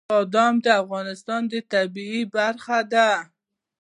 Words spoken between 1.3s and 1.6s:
د